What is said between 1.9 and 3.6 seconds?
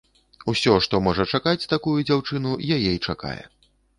дзяўчыну, яе і чакае.